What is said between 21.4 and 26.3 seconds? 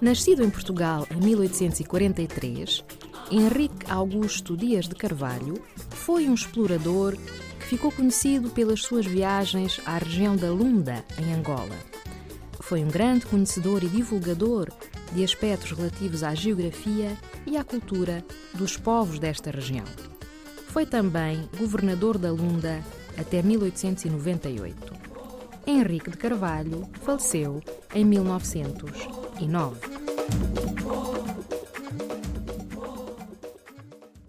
governador da Lunda até 1898. Henrique de